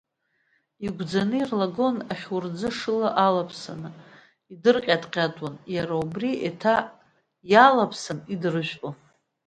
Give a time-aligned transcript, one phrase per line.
[0.85, 3.89] Игәӡаны ирлагон, ахьурӡы ашыла алаԥсаны
[4.53, 6.75] идырҟьатҟьатуан, иара убри еиҭа
[7.51, 8.95] иалаԥсаны идыржәпон.